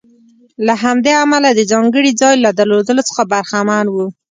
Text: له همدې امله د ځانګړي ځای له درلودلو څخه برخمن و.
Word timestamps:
له 0.65 0.73
همدې 0.83 1.13
امله 1.23 1.49
د 1.53 1.61
ځانګړي 1.71 2.11
ځای 2.21 2.35
له 2.45 2.49
درلودلو 2.59 3.01
څخه 3.09 3.23
برخمن 3.31 3.85
و. 3.89 3.95